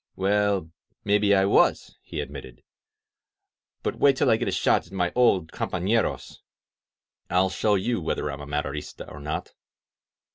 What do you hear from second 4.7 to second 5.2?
at my